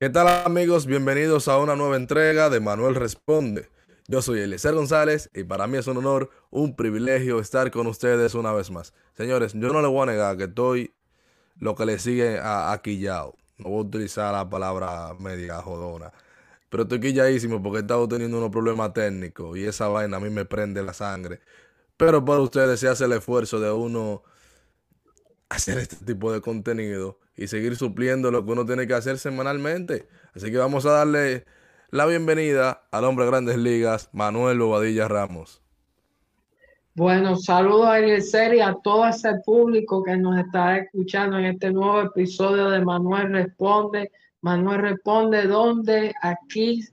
¿Qué 0.00 0.08
tal 0.08 0.28
amigos? 0.28 0.86
Bienvenidos 0.86 1.46
a 1.46 1.58
una 1.58 1.76
nueva 1.76 1.96
entrega 1.96 2.48
de 2.48 2.58
Manuel 2.58 2.94
Responde. 2.94 3.68
Yo 4.08 4.22
soy 4.22 4.40
Eliezer 4.40 4.74
González 4.74 5.28
y 5.34 5.44
para 5.44 5.66
mí 5.66 5.76
es 5.76 5.88
un 5.88 5.98
honor, 5.98 6.30
un 6.48 6.74
privilegio 6.74 7.38
estar 7.38 7.70
con 7.70 7.86
ustedes 7.86 8.34
una 8.34 8.50
vez 8.54 8.70
más. 8.70 8.94
Señores, 9.12 9.52
yo 9.52 9.70
no 9.70 9.82
les 9.82 9.90
voy 9.90 10.04
a 10.04 10.12
negar 10.12 10.38
que 10.38 10.44
estoy 10.44 10.94
lo 11.58 11.74
que 11.74 11.84
le 11.84 11.98
sigue 11.98 12.38
a, 12.42 12.80
quillao. 12.82 13.36
No 13.58 13.68
voy 13.68 13.80
a 13.80 13.88
utilizar 13.88 14.32
la 14.32 14.48
palabra 14.48 15.12
media 15.18 15.60
jodona. 15.60 16.10
Pero 16.70 16.84
estoy 16.84 17.00
quilladísimo 17.00 17.62
porque 17.62 17.80
he 17.80 17.82
estado 17.82 18.08
teniendo 18.08 18.38
unos 18.38 18.50
problemas 18.50 18.94
técnicos 18.94 19.58
y 19.58 19.66
esa 19.66 19.88
vaina 19.88 20.16
a 20.16 20.20
mí 20.20 20.30
me 20.30 20.46
prende 20.46 20.82
la 20.82 20.94
sangre. 20.94 21.40
Pero 21.98 22.24
para 22.24 22.40
ustedes 22.40 22.80
se 22.80 22.88
hace 22.88 23.04
el 23.04 23.12
esfuerzo 23.12 23.60
de 23.60 23.70
uno 23.70 24.22
hacer 25.50 25.78
este 25.78 25.96
tipo 25.96 26.32
de 26.32 26.40
contenido 26.40 27.18
y 27.36 27.48
seguir 27.48 27.76
supliendo 27.76 28.30
lo 28.30 28.44
que 28.44 28.52
uno 28.52 28.64
tiene 28.64 28.86
que 28.86 28.94
hacer 28.94 29.18
semanalmente. 29.18 30.06
Así 30.34 30.50
que 30.50 30.56
vamos 30.56 30.86
a 30.86 30.92
darle 30.92 31.44
la 31.90 32.06
bienvenida 32.06 32.84
al 32.92 33.04
hombre 33.04 33.24
de 33.24 33.30
grandes 33.32 33.56
ligas, 33.58 34.08
Manuel 34.12 34.60
Bobadilla 34.60 35.08
Ramos. 35.08 35.60
Bueno, 36.94 37.36
saludos 37.36 37.88
a 37.88 37.98
Eliezer 37.98 38.54
y 38.54 38.60
a 38.60 38.76
todo 38.82 39.06
ese 39.08 39.34
público 39.44 40.02
que 40.02 40.16
nos 40.16 40.38
está 40.38 40.78
escuchando 40.78 41.38
en 41.38 41.46
este 41.46 41.72
nuevo 41.72 42.00
episodio 42.02 42.70
de 42.70 42.84
Manuel 42.84 43.32
Responde. 43.32 44.12
Manuel 44.42 44.82
Responde, 44.82 45.44
donde 45.44 46.14
aquí 46.22 46.84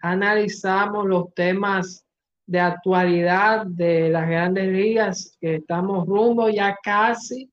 analizamos 0.00 1.06
los 1.06 1.34
temas 1.34 2.04
de 2.46 2.60
actualidad 2.60 3.66
de 3.66 4.10
las 4.10 4.28
grandes 4.28 4.68
ligas, 4.68 5.36
que 5.40 5.56
estamos 5.56 6.06
rumbo 6.06 6.48
ya 6.48 6.76
casi 6.82 7.50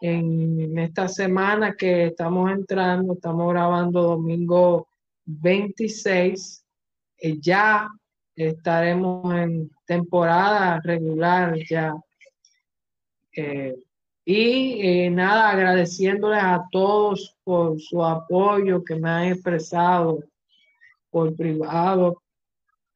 en 0.00 0.78
esta 0.78 1.08
semana 1.08 1.74
que 1.74 2.06
estamos 2.06 2.50
entrando, 2.50 3.12
estamos 3.12 3.52
grabando 3.52 4.02
domingo 4.02 4.88
26, 5.26 6.64
eh, 7.18 7.38
ya 7.40 7.88
estaremos 8.34 9.34
en 9.34 9.70
temporada 9.86 10.80
regular 10.82 11.54
ya. 11.68 11.94
Eh, 13.36 13.76
y 14.24 14.80
eh, 14.80 15.10
nada, 15.10 15.50
agradeciéndoles 15.50 16.42
a 16.42 16.64
todos 16.70 17.36
por 17.44 17.78
su 17.80 18.04
apoyo 18.04 18.84
que 18.84 18.96
me 18.96 19.10
han 19.10 19.24
expresado 19.32 20.20
por 21.10 21.34
privado, 21.34 22.22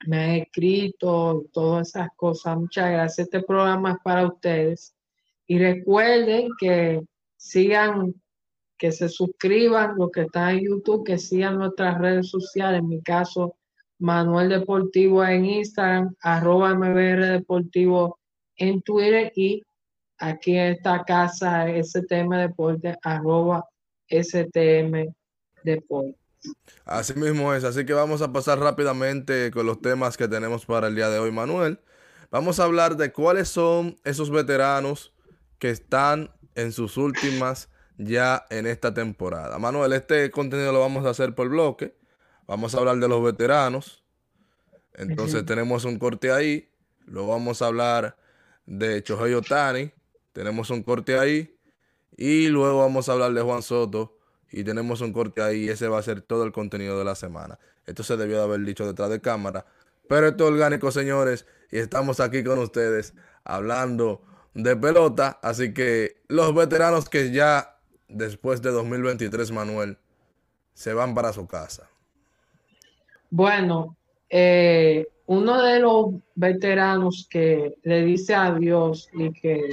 me 0.07 0.23
han 0.23 0.31
escrito, 0.43 1.45
todas 1.53 1.89
esas 1.89 2.09
cosas. 2.17 2.57
Muchas 2.57 2.91
gracias. 2.91 3.27
Este 3.27 3.43
programa 3.43 3.93
es 3.93 3.99
para 4.03 4.27
ustedes. 4.27 4.95
Y 5.47 5.59
recuerden 5.59 6.49
que 6.59 7.03
sigan, 7.37 8.15
que 8.79 8.93
se 8.93 9.09
suscriban 9.09 9.97
los 9.97 10.11
que 10.11 10.23
están 10.23 10.57
en 10.57 10.65
YouTube, 10.65 11.05
que 11.05 11.19
sigan 11.19 11.59
nuestras 11.59 11.99
redes 11.99 12.31
sociales. 12.31 12.81
En 12.81 12.89
mi 12.89 13.03
caso, 13.03 13.57
Manuel 13.99 14.49
Deportivo 14.49 15.25
en 15.25 15.45
Instagram, 15.45 16.15
arroba 16.21 16.75
MBR 16.75 17.27
Deportivo 17.27 18.19
en 18.57 18.83
Twitter 18.83 19.33
y 19.35 19.63
aquí 20.19 20.57
en 20.57 20.75
esta 20.75 21.03
casa 21.05 21.67
STM 21.69 22.31
Deporte, 22.31 22.97
arroba 23.03 23.65
STM 24.09 25.15
Deporte. 25.63 26.19
Así 26.85 27.15
mismo 27.19 27.55
es, 27.55 27.65
así 27.65 27.87
que 27.87 27.95
vamos 27.95 28.21
a 28.21 28.33
pasar 28.33 28.59
rápidamente 28.59 29.51
con 29.51 29.65
los 29.65 29.81
temas 29.81 30.17
que 30.17 30.29
tenemos 30.29 30.67
para 30.67 30.89
el 30.89 30.95
día 30.95 31.09
de 31.09 31.19
hoy, 31.19 31.31
Manuel. 31.31 31.79
Vamos 32.31 32.61
a 32.61 32.65
hablar 32.65 32.97
de 32.97 33.13
cuáles 33.13 33.49
son 33.49 33.99
esos 34.05 34.31
veteranos 34.31 35.14
que 35.59 35.71
están 35.71 36.31
en 36.55 36.73
sus 36.73 36.97
últimas 36.97 37.69
ya 37.97 38.45
en 38.51 38.67
esta 38.67 38.93
temporada. 38.93 39.59
Manuel, 39.59 39.93
este 39.93 40.31
contenido 40.31 40.73
lo 40.73 40.81
vamos 40.81 41.07
a 41.07 41.11
hacer 41.11 41.35
por 41.35 41.49
bloque. 41.49 41.97
Vamos 42.47 42.75
a 42.75 42.79
hablar 42.79 42.97
de 42.99 43.09
los 43.09 43.23
veteranos. 43.23 44.05
Entonces 44.95 45.45
tenemos 45.47 45.85
un 45.85 45.99
corte 45.99 46.31
ahí. 46.31 46.71
Luego 47.07 47.29
vamos 47.29 47.63
a 47.63 47.67
hablar 47.67 48.17
de 48.67 49.03
Chohei 49.03 49.35
Otani. 49.35 49.93
Tenemos 50.33 50.71
un 50.71 50.83
corte 50.83 51.19
ahí. 51.19 51.57
Y 52.17 52.49
luego 52.49 52.81
vamos 52.81 53.09
a 53.09 53.13
hablar 53.13 53.33
de 53.33 53.43
Juan 53.43 53.63
Soto. 53.63 54.19
Y 54.51 54.63
tenemos 54.65 55.01
un 55.01 55.13
corte 55.13 55.43
ahí. 55.43 55.65
Y 55.65 55.69
ese 55.69 55.89
va 55.89 55.99
a 55.99 56.03
ser 56.03 56.21
todo 56.21 56.45
el 56.45 56.53
contenido 56.53 56.99
de 56.99 57.05
la 57.05 57.15
semana. 57.15 57.59
Esto 57.87 58.03
se 58.03 58.17
debió 58.17 58.39
de 58.39 58.45
haber 58.45 58.61
dicho 58.61 58.87
detrás 58.87 59.11
de 59.11 59.21
cámara. 59.21 59.67
Pero 60.09 60.29
esto 60.29 60.45
es 60.45 60.53
orgánico, 60.53 60.91
señores. 60.91 61.47
Y 61.71 61.79
estamos 61.79 62.21
aquí 62.21 62.45
con 62.45 62.59
ustedes 62.59 63.15
hablando 63.43 64.23
de 64.55 64.77
pelota. 64.77 65.39
Así 65.43 65.75
que 65.75 66.17
los 66.29 66.55
veteranos 66.55 67.09
que 67.09 67.31
ya 67.33 67.77
después 68.09 68.63
de 68.63 68.71
2023, 68.71 69.51
Manuel, 69.53 69.99
se 70.73 70.93
van 70.93 71.15
para 71.15 71.33
su 71.33 71.47
casa. 71.47 71.89
Bueno, 73.31 73.97
eh, 74.31 75.07
uno 75.27 75.63
de 75.63 75.81
los 75.81 76.15
veteranos 76.35 77.27
que 77.31 77.75
le 77.83 78.05
dice 78.05 78.35
adiós 78.35 79.09
y 79.13 79.33
que 79.33 79.69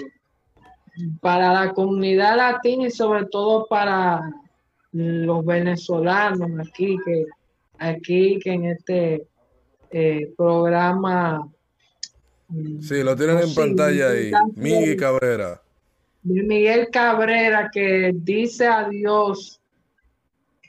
para 1.19 1.53
la 1.53 1.73
comunidad 1.73 2.37
latina 2.37 2.87
y 2.87 2.91
sobre 2.91 3.25
todo 3.25 3.67
para 3.67 4.21
los 4.91 5.45
venezolanos 5.45 6.49
aquí 6.59 6.97
que 7.05 7.25
aquí 7.79 8.39
que 8.39 8.51
en 8.51 8.65
este 8.65 9.27
eh, 9.89 10.33
programa 10.37 11.47
Sí, 12.81 13.03
lo 13.03 13.15
tienen 13.15 13.39
en 13.39 13.53
pantalla 13.53 14.09
ahí. 14.09 14.31
Miguel 14.55 14.97
Cabrera. 14.97 15.61
Miguel 16.23 16.89
Cabrera 16.91 17.69
que 17.71 18.11
dice 18.13 18.67
adiós. 18.67 19.59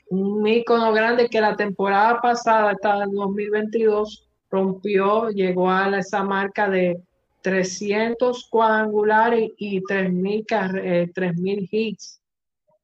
Un 0.09 0.45
ícono 0.47 0.93
grande 0.93 1.27
que 1.27 1.41
la 1.41 1.55
temporada 1.55 2.21
pasada, 2.21 2.71
hasta 2.71 3.03
el 3.03 3.11
2022, 3.11 4.29
rompió, 4.51 5.29
llegó 5.29 5.71
a 5.71 5.97
esa 5.97 6.23
marca 6.23 6.69
de 6.69 7.01
300 7.41 8.47
cuadrangulares 8.49 9.51
y 9.57 9.81
3.000 9.81 10.77
eh, 10.83 11.67
hits. 11.71 12.21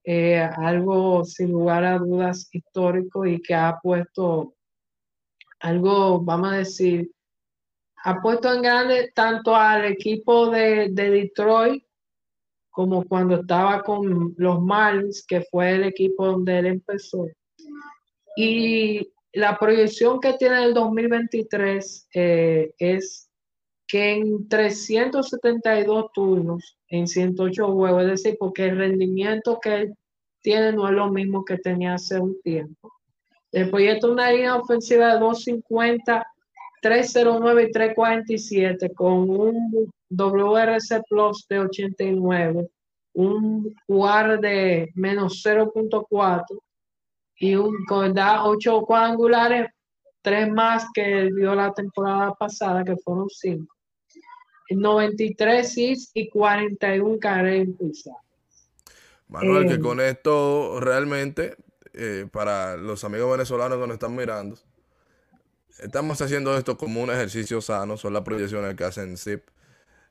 Eh, 0.04 0.40
algo 0.40 1.24
sin 1.24 1.52
lugar 1.52 1.84
a 1.84 2.00
dudas 2.00 2.50
histórico 2.52 3.28
y 3.28 3.40
que 3.42 3.54
ha 3.54 3.78
puesto 3.80 4.54
algo, 5.60 6.20
vamos 6.20 6.54
a 6.54 6.58
decir, 6.58 7.12
ha 8.04 8.22
puesto 8.22 8.54
en 8.54 8.62
grande 8.62 9.12
tanto 9.14 9.56
al 9.56 9.86
equipo 9.86 10.50
de, 10.50 10.90
Detroit 10.90 11.84
como 12.70 13.04
cuando 13.04 13.42
estaba 13.42 13.82
con 13.82 14.34
los 14.38 14.62
Marlins, 14.62 15.26
que 15.28 15.42
fue 15.52 15.72
el 15.72 15.84
equipo 15.84 16.26
donde 16.26 16.60
él 16.60 16.66
empezó. 16.68 17.28
Y 18.38 19.12
la 19.34 19.58
proyección 19.58 20.20
que 20.20 20.34
tiene 20.34 20.64
el 20.64 20.74
2023 20.74 22.08
eh, 22.14 22.72
es 22.78 23.30
que 23.86 24.14
en 24.14 24.48
372 24.48 26.12
turnos, 26.14 26.78
en 26.88 27.08
108 27.08 27.74
juegos, 27.74 28.04
es 28.04 28.08
decir, 28.08 28.38
porque 28.40 28.68
el 28.68 28.78
rendimiento 28.78 29.60
que 29.60 29.74
él 29.74 29.96
tiene 30.42 30.72
no 30.72 30.88
es 30.88 30.94
lo 30.94 31.12
mismo 31.12 31.44
que 31.44 31.58
tenía 31.58 31.96
hace 31.96 32.20
un 32.20 32.40
tiempo. 32.42 32.94
El 33.52 33.70
proyecto 33.70 34.12
una 34.12 34.32
línea 34.32 34.56
ofensiva 34.56 35.14
de 35.14 35.20
250 35.20 36.26
309 36.82 37.64
y 37.64 37.72
347 37.72 38.94
con 38.94 39.30
un 39.30 39.92
WRC 40.10 41.04
Plus 41.08 41.46
de 41.48 41.60
89, 41.60 42.70
un 43.14 43.76
UAR 43.88 44.40
de 44.40 44.90
menos 44.96 45.44
0.4 45.46 46.46
y 47.38 47.56
un 47.56 47.86
con 47.86 48.14
8 48.18 48.82
cuadrangulares, 48.82 49.68
3 50.22 50.52
más 50.52 50.86
que 50.94 51.30
dio 51.36 51.56
la 51.56 51.72
temporada 51.74 52.34
pasada, 52.34 52.84
que 52.84 52.96
fueron 52.98 53.30
5. 53.30 53.74
93 54.72 55.78
hits 55.78 56.12
y 56.14 56.30
41 56.30 57.18
carreras 57.20 57.68
impulsadas. 57.68 58.22
Manuel, 59.28 59.68
que 59.68 59.76
eh, 59.76 59.80
con 59.80 60.00
esto 60.00 60.80
realmente, 60.80 61.56
eh, 61.94 62.28
para 62.32 62.78
los 62.78 63.04
amigos 63.04 63.32
venezolanos 63.32 63.78
que 63.80 63.88
nos 63.88 63.94
están 63.94 64.16
mirando, 64.16 64.58
estamos 65.82 66.22
haciendo 66.22 66.58
esto 66.58 66.78
como 66.78 67.02
un 67.02 67.10
ejercicio 67.10 67.62
sano, 67.62 67.98
son 67.98 68.14
las 68.14 68.24
proyecciones 68.24 68.76
que 68.76 68.84
hacen 68.84 69.18
Zip 69.18 69.44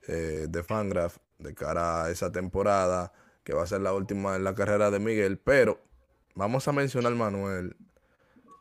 eh, 0.06 0.46
de 0.48 0.62
Fangraph 0.62 1.16
de 1.38 1.54
cara 1.54 2.04
a 2.04 2.10
esa 2.10 2.32
temporada, 2.32 3.12
que 3.44 3.52
va 3.52 3.62
a 3.62 3.66
ser 3.66 3.80
la 3.80 3.92
última 3.92 4.36
en 4.36 4.44
la 4.44 4.54
carrera 4.54 4.90
de 4.90 4.98
Miguel, 4.98 5.38
pero 5.38 5.80
vamos 6.34 6.66
a 6.68 6.72
mencionar 6.72 7.14
Manuel 7.14 7.76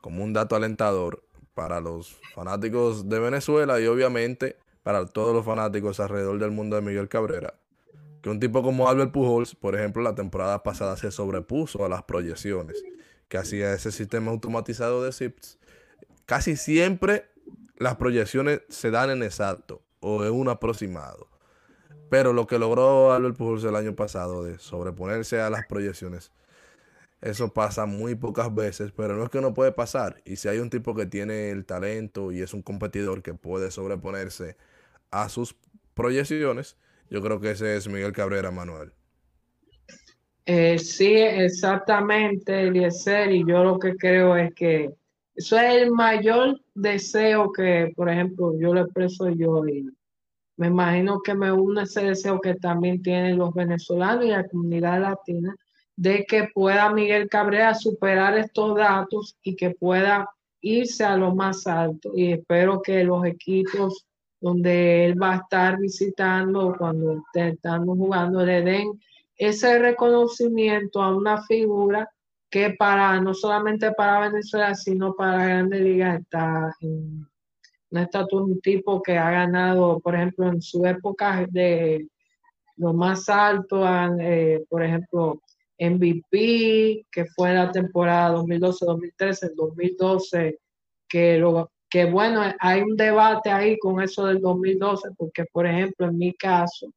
como 0.02 0.24
un 0.24 0.34
dato 0.34 0.56
alentador 0.56 1.24
para 1.54 1.82
los 1.82 2.18
fanáticos 2.34 3.10
de 3.10 3.20
Venezuela 3.20 3.80
y 3.80 3.88
obviamente 3.88 4.58
para 4.84 5.06
todos 5.06 5.34
los 5.34 5.46
fanáticos 5.46 6.00
alrededor 6.00 6.40
del 6.40 6.52
mundo 6.52 6.76
de 6.76 6.82
Miguel 6.82 7.10
Cabrera. 7.10 7.56
Que 8.22 8.30
un 8.30 8.40
tipo 8.40 8.64
como 8.64 8.88
Albert 8.88 9.12
Pujols, 9.12 9.56
por 9.56 9.76
ejemplo, 9.76 10.02
la 10.02 10.16
temporada 10.16 10.64
pasada 10.64 10.98
se 10.98 11.12
sobrepuso 11.12 11.84
a 11.86 11.90
las 11.90 12.04
proyecciones 12.04 12.84
que 13.28 13.38
hacía 13.38 13.74
ese 13.74 13.92
sistema 13.92 14.32
automatizado 14.32 15.04
de 15.04 15.12
ZIPS 15.12 15.58
casi 16.26 16.56
siempre 16.58 17.26
las 17.78 17.96
proyecciones 17.98 18.62
se 18.70 18.92
dan 18.92 19.10
en 19.10 19.24
exacto 19.24 19.84
o 20.00 20.26
en 20.26 20.34
un 20.34 20.50
aproximado. 20.50 21.30
Pero 22.10 22.34
lo 22.34 22.48
que 22.48 22.60
logró 22.60 23.12
Albert 23.14 23.38
Pujols 23.38 23.64
el 23.66 23.76
año 23.76 23.96
pasado 23.96 24.44
de 24.44 24.60
sobreponerse 24.60 25.42
a 25.42 25.50
las 25.50 25.66
proyecciones 25.66 26.32
Eso 27.22 27.54
pasa 27.54 27.86
muy 27.86 28.16
pocas 28.16 28.54
veces, 28.54 28.92
pero 28.92 29.16
no 29.16 29.24
es 29.24 29.30
que 29.30 29.42
no 29.42 29.54
puede 29.54 29.72
pasar. 29.72 30.22
Y 30.26 30.38
si 30.38 30.48
hay 30.50 30.60
un 30.60 30.70
tipo 30.70 30.96
que 30.96 31.06
tiene 31.08 31.50
el 31.52 31.66
talento 31.66 32.32
y 32.32 32.42
es 32.42 32.54
un 32.54 32.62
competidor 32.62 33.24
que 33.24 33.34
puede 33.34 33.72
sobreponerse 33.72 34.58
a 35.12 35.30
sus 35.30 35.56
proyecciones, 35.96 36.78
yo 37.10 37.22
creo 37.22 37.40
que 37.40 37.52
ese 37.52 37.76
es 37.78 37.88
Miguel 37.88 38.14
Cabrera 38.14 38.52
Manuel. 38.52 38.94
Eh, 40.46 40.80
sí, 40.80 41.14
exactamente, 41.18 42.68
Eliezer, 42.68 43.32
y 43.32 43.46
yo 43.46 43.64
lo 43.64 43.80
que 43.80 43.96
creo 43.98 44.38
es 44.38 44.54
que 44.56 44.94
eso 45.38 45.60
es 45.60 45.84
el 45.84 45.92
mayor 45.92 46.60
deseo 46.74 47.52
que, 47.52 47.94
por 47.96 48.10
ejemplo, 48.10 48.58
yo 48.60 48.74
le 48.74 48.82
expreso 48.82 49.30
yo 49.30 49.64
y 49.68 49.88
me 50.58 50.68
imagino 50.68 51.20
que 51.22 51.36
me 51.36 51.52
une 51.52 51.84
ese 51.84 52.06
deseo 52.06 52.42
que 52.42 52.56
también 52.56 53.04
tienen 53.04 53.38
los 53.38 53.54
venezolanos 53.54 54.26
y 54.26 54.30
la 54.30 54.48
comunidad 54.48 55.00
latina 55.00 55.56
de 55.96 56.26
que 56.26 56.50
pueda 56.52 56.92
Miguel 56.92 57.30
Cabrera 57.30 57.76
superar 57.76 58.36
estos 58.36 58.76
datos 58.76 59.38
y 59.44 59.56
que 59.56 59.70
pueda 59.72 60.28
irse 60.62 61.04
a 61.04 61.16
lo 61.16 61.36
más 61.36 61.68
alto. 61.68 62.12
Y 62.16 62.32
espero 62.32 62.82
que 62.82 63.04
los 63.04 63.24
equipos 63.24 64.08
donde 64.42 65.06
él 65.06 65.22
va 65.22 65.34
a 65.34 65.38
estar 65.38 65.78
visitando 65.78 66.76
cuando 66.80 67.24
estén 67.36 67.86
jugando 67.86 68.44
le 68.44 68.64
den 68.64 69.00
ese 69.36 69.78
reconocimiento 69.78 71.00
a 71.00 71.16
una 71.16 71.44
figura 71.44 72.10
que 72.50 72.72
para 72.72 73.20
no 73.20 73.34
solamente 73.34 73.92
para 73.92 74.30
Venezuela, 74.30 74.74
sino 74.76 75.16
para 75.16 75.38
la 75.38 75.48
Grande 75.48 75.80
Liga 75.80 76.16
está 76.16 76.74
en, 76.82 77.28
no 77.90 78.02
está 78.02 78.26
un 78.32 78.60
tipo 78.62 79.02
que 79.02 79.18
ha 79.18 79.32
ganado, 79.32 80.00
por 80.00 80.16
ejemplo, 80.16 80.48
en 80.50 80.62
su 80.62 80.86
época 80.86 81.46
de 81.50 82.08
lo 82.78 82.94
más 82.94 83.28
alto, 83.30 83.84
eh, 84.20 84.64
por 84.70 84.84
ejemplo, 84.84 85.42
MVP, 85.80 87.06
que 87.12 87.26
fue 87.36 87.54
la 87.54 87.72
temporada 87.72 88.36
2012-2013, 88.38 89.54
2012, 89.56 90.60
que, 91.08 91.38
lo, 91.38 91.72
que 91.90 92.06
bueno, 92.06 92.42
hay 92.60 92.82
un 92.82 92.96
debate 92.96 93.50
ahí 93.50 93.78
con 93.80 94.02
eso 94.02 94.26
del 94.26 94.42
2012, 94.42 95.10
porque 95.18 95.46
por 95.52 95.66
ejemplo, 95.66 96.08
en 96.08 96.18
mi 96.18 96.34
caso, 96.34 96.92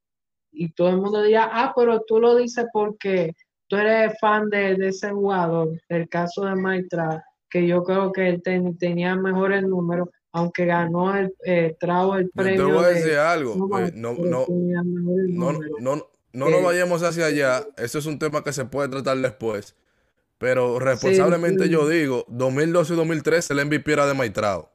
y 0.52 0.72
todo 0.72 0.90
el 0.90 0.96
mundo 0.96 1.22
dirá, 1.22 1.48
ah, 1.52 1.72
pero 1.74 2.02
tú 2.06 2.18
lo 2.18 2.34
dices 2.36 2.66
porque 2.72 3.34
tú 3.70 3.76
eres 3.76 4.18
fan 4.20 4.50
de, 4.50 4.76
ese 4.88 5.10
jugador, 5.12 5.80
el 5.88 6.08
caso 6.08 6.44
de 6.44 6.56
Maitra, 6.56 7.24
que 7.48 7.66
yo 7.66 7.84
creo 7.84 8.12
que 8.12 8.28
él 8.28 8.42
tenía 8.78 9.14
mejores 9.14 9.62
números, 9.62 10.08
aunque 10.32 10.66
ganó 10.66 11.16
el 11.16 11.32
eh, 11.44 11.76
trago 11.78 12.16
el 12.16 12.28
premio. 12.30 12.66
Te 12.66 12.72
voy 12.72 12.84
a 12.84 12.88
decir 12.88 13.14
algo, 13.14 13.54
no, 13.94 14.14
no, 14.14 14.46
no, 14.48 15.52
no, 15.78 16.06
no 16.32 16.50
nos 16.50 16.62
vayamos 16.64 17.02
hacia 17.04 17.26
allá. 17.26 17.64
Eso 17.76 18.00
es 18.00 18.06
un 18.06 18.18
tema 18.18 18.42
que 18.42 18.52
se 18.52 18.64
puede 18.64 18.88
tratar 18.88 19.16
después. 19.18 19.76
Pero 20.38 20.80
responsablemente 20.80 21.68
yo 21.68 21.88
digo, 21.88 22.24
2012 22.28 22.94
y 22.94 22.96
2013 22.96 23.52
el 23.52 23.66
MVP 23.66 23.92
era 23.92 24.06
de 24.06 24.14
Maitrao. 24.14 24.72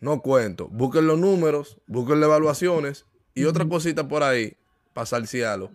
No 0.00 0.22
cuento. 0.22 0.68
Busquen 0.68 1.06
los 1.06 1.18
números, 1.18 1.78
busquen 1.86 2.20
las 2.20 2.28
evaluaciones 2.28 3.04
y 3.34 3.44
otra 3.44 3.68
cosita 3.68 4.08
por 4.08 4.22
ahí, 4.22 4.56
para 4.94 5.18
el 5.18 5.26
cielo. 5.26 5.70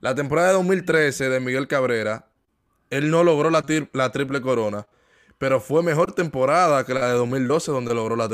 La 0.00 0.14
temporada 0.14 0.48
de 0.48 0.54
2013 0.54 1.28
de 1.28 1.40
Miguel 1.40 1.68
Cabrera, 1.68 2.26
él 2.90 3.10
no 3.10 3.24
logró 3.24 3.50
la, 3.50 3.64
la, 3.92 4.12
triple 4.12 4.40
corona, 4.40 4.86
pero 5.38 5.60
fue 5.60 5.82
mejor 5.82 6.12
temporada 6.12 6.84
que 6.84 6.94
la 6.94 7.08
de 7.08 7.14
2012 7.14 7.70
donde 7.72 7.94
logró 7.94 8.16
la 8.16 8.28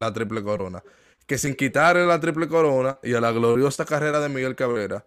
la 0.00 0.12
triple 0.12 0.42
corona 0.42 0.82
que 1.28 1.36
sin 1.36 1.54
quitarle 1.54 2.06
la 2.06 2.18
triple 2.18 2.48
corona 2.48 2.98
y 3.02 3.12
a 3.12 3.20
la 3.20 3.30
gloriosa 3.30 3.84
carrera 3.84 4.18
de 4.18 4.30
Miguel 4.30 4.56
Cabrera, 4.56 5.04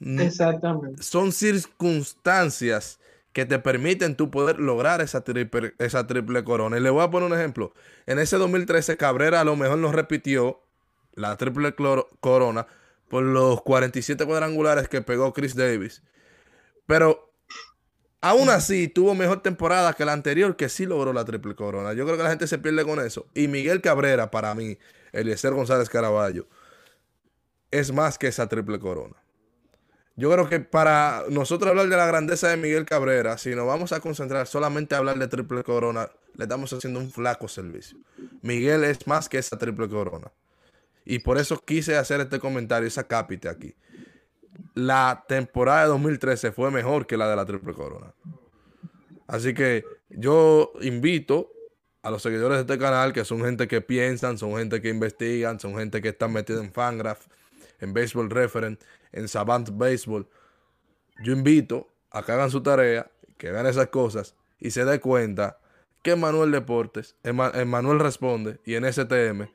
Exactamente. 0.00 1.00
son 1.00 1.30
circunstancias 1.30 2.98
que 3.32 3.46
te 3.46 3.60
permiten 3.60 4.16
tú 4.16 4.32
poder 4.32 4.58
lograr 4.58 5.00
esa 5.00 5.22
triple, 5.22 5.74
esa 5.78 6.08
triple 6.08 6.42
corona. 6.42 6.76
Y 6.76 6.80
le 6.80 6.90
voy 6.90 7.04
a 7.04 7.10
poner 7.10 7.30
un 7.30 7.38
ejemplo. 7.38 7.72
En 8.06 8.18
ese 8.18 8.36
2013 8.36 8.96
Cabrera 8.96 9.40
a 9.40 9.44
lo 9.44 9.54
mejor 9.54 9.78
no 9.78 9.92
repitió 9.92 10.60
la 11.14 11.36
triple 11.36 11.74
corona 12.20 12.66
por 13.08 13.22
los 13.22 13.62
47 13.62 14.24
cuadrangulares 14.26 14.88
que 14.88 15.02
pegó 15.02 15.32
Chris 15.32 15.54
Davis. 15.54 16.02
Pero 16.86 17.32
aún 18.20 18.48
así 18.50 18.88
tuvo 18.88 19.14
mejor 19.14 19.42
temporada 19.42 19.92
que 19.94 20.04
la 20.04 20.12
anterior 20.12 20.56
que 20.56 20.68
sí 20.68 20.86
logró 20.86 21.12
la 21.12 21.24
triple 21.24 21.54
corona. 21.54 21.92
Yo 21.92 22.04
creo 22.04 22.16
que 22.16 22.22
la 22.22 22.30
gente 22.30 22.46
se 22.46 22.58
pierde 22.58 22.84
con 22.84 23.00
eso. 23.00 23.26
Y 23.34 23.48
Miguel 23.48 23.80
Cabrera 23.80 24.30
para 24.30 24.54
mí 24.54 24.78
Eliezer 25.12 25.52
González 25.52 25.88
Caraballo, 25.88 26.46
es 27.70 27.92
más 27.92 28.18
que 28.18 28.26
esa 28.26 28.48
triple 28.48 28.78
corona. 28.78 29.16
Yo 30.16 30.30
creo 30.30 30.48
que 30.48 30.60
para 30.60 31.24
nosotros 31.28 31.70
hablar 31.70 31.88
de 31.88 31.96
la 31.96 32.06
grandeza 32.06 32.48
de 32.48 32.56
Miguel 32.56 32.84
Cabrera, 32.84 33.36
si 33.36 33.54
nos 33.54 33.66
vamos 33.66 33.92
a 33.92 34.00
concentrar 34.00 34.46
solamente 34.46 34.94
a 34.94 34.98
hablar 34.98 35.18
de 35.18 35.26
triple 35.26 35.64
corona, 35.64 36.08
le 36.36 36.44
estamos 36.44 36.72
haciendo 36.72 37.00
un 37.00 37.10
flaco 37.10 37.48
servicio. 37.48 37.98
Miguel 38.42 38.84
es 38.84 39.06
más 39.08 39.28
que 39.28 39.38
esa 39.38 39.58
triple 39.58 39.88
corona. 39.88 40.30
Y 41.04 41.18
por 41.20 41.38
eso 41.38 41.58
quise 41.64 41.96
hacer 41.96 42.20
este 42.20 42.38
comentario, 42.38 42.88
esa 42.88 43.06
cápite 43.06 43.48
aquí. 43.48 43.74
La 44.74 45.24
temporada 45.28 45.82
de 45.82 45.88
2013 45.88 46.52
fue 46.52 46.70
mejor 46.70 47.06
que 47.06 47.16
la 47.16 47.28
de 47.28 47.36
la 47.36 47.44
triple 47.44 47.74
corona. 47.74 48.14
Así 49.26 49.54
que 49.54 49.84
yo 50.08 50.72
invito 50.80 51.50
a 52.02 52.10
los 52.10 52.22
seguidores 52.22 52.56
de 52.58 52.60
este 52.62 52.78
canal, 52.78 53.12
que 53.12 53.24
son 53.24 53.42
gente 53.42 53.66
que 53.66 53.80
piensan, 53.80 54.38
son 54.38 54.56
gente 54.56 54.80
que 54.80 54.90
investigan, 54.90 55.58
son 55.58 55.76
gente 55.76 56.02
que 56.02 56.08
está 56.08 56.28
metida 56.28 56.60
en 56.60 56.72
Fangraph, 56.72 57.26
en 57.80 57.94
Baseball 57.94 58.30
Referent, 58.30 58.80
en 59.12 59.28
Savant 59.28 59.70
Baseball. 59.72 60.28
Yo 61.22 61.32
invito 61.32 61.88
a 62.10 62.22
que 62.22 62.32
hagan 62.32 62.50
su 62.50 62.62
tarea, 62.62 63.10
que 63.38 63.50
vean 63.50 63.66
esas 63.66 63.88
cosas 63.88 64.34
y 64.60 64.70
se 64.70 64.84
dé 64.84 65.00
cuenta 65.00 65.58
que 66.02 66.16
Manuel 66.16 66.50
Deportes, 66.50 67.16
en 67.22 67.68
Manuel 67.68 67.98
responde 68.00 68.60
y 68.64 68.74
en 68.74 68.84
STM 68.84 69.48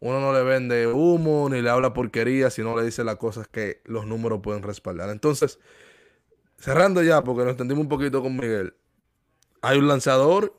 uno 0.00 0.20
no 0.20 0.32
le 0.32 0.42
vende 0.42 0.86
humo 0.86 1.48
ni 1.48 1.62
le 1.62 1.70
habla 1.70 1.92
porquería, 1.92 2.50
sino 2.50 2.76
le 2.76 2.84
dice 2.84 3.02
las 3.04 3.16
cosas 3.16 3.48
que 3.48 3.80
los 3.84 4.06
números 4.06 4.40
pueden 4.42 4.62
respaldar. 4.62 5.10
Entonces, 5.10 5.58
cerrando 6.58 7.02
ya, 7.02 7.22
porque 7.24 7.42
nos 7.42 7.52
entendimos 7.52 7.82
un 7.82 7.88
poquito 7.88 8.22
con 8.22 8.36
Miguel, 8.36 8.74
hay 9.62 9.78
un 9.78 9.88
lanzador 9.88 10.54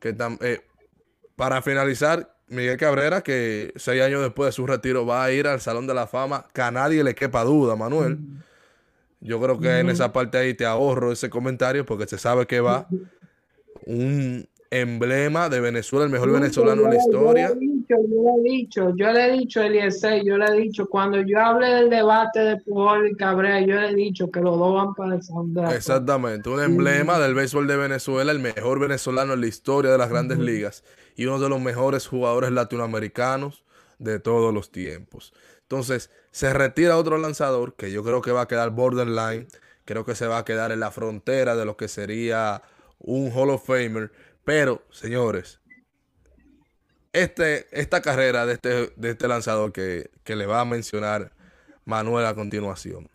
que 0.00 0.16
eh, 0.40 0.60
para 1.36 1.60
finalizar, 1.62 2.34
Miguel 2.48 2.76
Cabrera, 2.76 3.22
que 3.22 3.72
seis 3.76 4.02
años 4.02 4.22
después 4.22 4.48
de 4.48 4.52
su 4.52 4.66
retiro 4.66 5.04
va 5.04 5.24
a 5.24 5.32
ir 5.32 5.46
al 5.46 5.60
Salón 5.60 5.86
de 5.86 5.94
la 5.94 6.06
Fama, 6.06 6.46
que 6.52 6.62
a 6.62 6.70
nadie 6.70 7.04
le 7.04 7.14
quepa 7.14 7.44
duda, 7.44 7.76
Manuel. 7.76 8.18
Yo 9.20 9.40
creo 9.40 9.58
que 9.58 9.80
en 9.80 9.90
esa 9.90 10.12
parte 10.12 10.38
ahí 10.38 10.54
te 10.54 10.64
ahorro 10.64 11.12
ese 11.12 11.28
comentario 11.28 11.84
porque 11.84 12.06
se 12.06 12.18
sabe 12.18 12.46
que 12.46 12.60
va 12.60 12.86
un 13.84 14.48
emblema 14.70 15.48
de 15.48 15.60
Venezuela, 15.60 16.04
el 16.04 16.12
mejor 16.12 16.30
venezolano 16.32 16.82
en 16.84 16.90
la 16.90 16.96
historia 16.96 17.52
yo 17.94 17.96
le 17.98 18.50
he 18.50 18.56
dicho, 18.56 18.92
yo 18.96 19.12
le 19.12 19.26
he 19.26 19.32
dicho, 19.38 19.62
Eliezer, 19.62 20.24
yo 20.24 20.36
le 20.36 20.46
he 20.46 20.60
dicho, 20.60 20.88
cuando 20.88 21.20
yo 21.20 21.40
hable 21.40 21.68
del 21.68 21.90
debate 21.90 22.40
de 22.40 22.56
Pujol 22.58 23.10
y 23.10 23.14
Cabrera, 23.14 23.60
yo 23.60 23.80
le 23.80 23.90
he 23.90 23.94
dicho 23.94 24.30
que 24.30 24.40
los 24.40 24.58
dos 24.58 24.74
van 24.74 24.94
para 24.94 25.16
el 25.16 25.22
sondeo. 25.22 25.70
Exactamente, 25.70 26.48
un 26.48 26.62
emblema 26.62 27.18
del 27.18 27.34
béisbol 27.34 27.66
de 27.66 27.76
Venezuela, 27.76 28.32
el 28.32 28.40
mejor 28.40 28.80
venezolano 28.80 29.34
en 29.34 29.40
la 29.40 29.46
historia 29.46 29.90
de 29.90 29.98
las 29.98 30.10
grandes 30.10 30.38
ligas 30.38 30.84
y 31.14 31.26
uno 31.26 31.38
de 31.38 31.48
los 31.48 31.60
mejores 31.60 32.06
jugadores 32.06 32.50
latinoamericanos 32.50 33.64
de 33.98 34.18
todos 34.18 34.52
los 34.52 34.70
tiempos. 34.70 35.32
Entonces, 35.62 36.10
se 36.30 36.52
retira 36.52 36.96
otro 36.96 37.18
lanzador 37.18 37.74
que 37.74 37.90
yo 37.90 38.04
creo 38.04 38.22
que 38.22 38.32
va 38.32 38.42
a 38.42 38.48
quedar 38.48 38.70
borderline, 38.70 39.48
creo 39.84 40.04
que 40.04 40.14
se 40.14 40.26
va 40.26 40.38
a 40.38 40.44
quedar 40.44 40.72
en 40.72 40.80
la 40.80 40.90
frontera 40.90 41.56
de 41.56 41.64
lo 41.64 41.76
que 41.76 41.88
sería 41.88 42.62
un 42.98 43.32
Hall 43.32 43.50
of 43.50 43.66
Famer, 43.66 44.12
pero, 44.44 44.82
señores, 44.90 45.60
este, 47.16 47.66
esta 47.70 48.02
carrera 48.02 48.44
de 48.44 48.52
este, 48.52 48.92
de 48.94 49.10
este 49.10 49.26
lanzador 49.26 49.72
que, 49.72 50.10
le 50.26 50.46
va 50.46 50.60
a 50.60 50.66
mencionar 50.66 51.32
Manuel 51.86 52.26
a 52.26 52.34
continuación, 52.34 53.08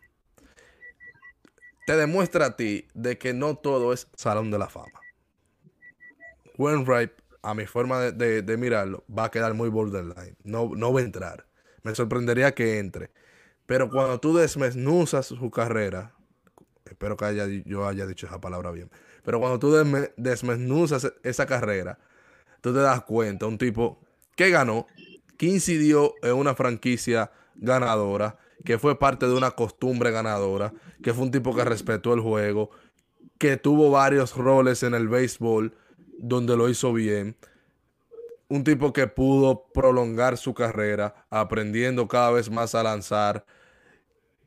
te 1.85 1.95
demuestra 1.95 2.47
a 2.47 2.55
ti 2.57 2.87
de 2.95 3.19
que 3.19 3.33
no 3.33 3.55
todo 3.55 3.93
es 3.93 4.07
Salón 4.15 4.49
de 4.49 4.57
la 4.57 4.69
Fama. 4.69 4.99
Wainwright, 6.57 7.11
a 7.43 7.53
mi 7.53 7.67
forma 7.67 7.99
de, 7.99 8.57
mirarlo, 8.57 9.03
va 9.07 9.25
a 9.25 9.31
quedar 9.31 9.53
muy 9.53 9.69
borderline. 9.69 10.35
No, 10.43 10.71
no 10.75 10.91
va 10.91 11.01
a 11.01 11.03
entrar. 11.03 11.45
Me 11.83 11.93
sorprendería 11.93 12.55
que 12.55 12.79
entre. 12.79 13.11
Pero 13.67 13.87
cuando 13.89 14.19
tú 14.19 14.35
desmenuzas 14.35 15.27
su 15.27 15.51
carrera, 15.51 16.15
espero 16.85 17.17
que 17.17 17.25
haya, 17.25 17.45
yo 17.65 17.87
haya 17.87 18.07
dicho 18.07 18.25
esa 18.25 18.41
palabra 18.41 18.71
bien, 18.71 18.89
pero 19.23 19.39
cuando 19.39 19.59
tú 19.59 19.71
desmenuzas 20.17 21.13
esa 21.23 21.45
carrera, 21.45 21.99
tú 22.61 22.73
te 22.73 22.79
das 22.79 23.03
cuenta, 23.03 23.47
un 23.47 23.57
tipo 23.57 23.99
que 24.35 24.49
ganó, 24.49 24.87
que 25.37 25.47
incidió 25.47 26.13
en 26.21 26.33
una 26.33 26.55
franquicia 26.55 27.31
ganadora, 27.55 28.37
que 28.63 28.77
fue 28.77 28.97
parte 28.97 29.27
de 29.27 29.33
una 29.33 29.51
costumbre 29.51 30.11
ganadora, 30.11 30.73
que 31.03 31.13
fue 31.13 31.23
un 31.23 31.31
tipo 31.31 31.55
que 31.55 31.65
respetó 31.65 32.13
el 32.13 32.21
juego, 32.21 32.69
que 33.37 33.57
tuvo 33.57 33.89
varios 33.89 34.35
roles 34.35 34.83
en 34.83 34.93
el 34.93 35.07
béisbol 35.07 35.75
donde 36.19 36.55
lo 36.55 36.69
hizo 36.69 36.93
bien. 36.93 37.35
Un 38.47 38.63
tipo 38.63 38.93
que 38.93 39.07
pudo 39.07 39.65
prolongar 39.73 40.37
su 40.37 40.53
carrera, 40.53 41.25
aprendiendo 41.29 42.07
cada 42.07 42.31
vez 42.31 42.51
más 42.51 42.75
a 42.75 42.83
lanzar, 42.83 43.45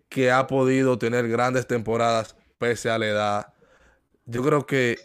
que 0.09 0.31
ha 0.31 0.47
podido 0.47 0.99
tener 0.99 1.29
grandes 1.29 1.67
temporadas 1.67 2.37
pese 2.59 2.91
a 2.91 2.99
la 2.99 3.07
edad. 3.07 3.55
yo 4.27 4.43
creo 4.43 4.65
que 4.65 4.99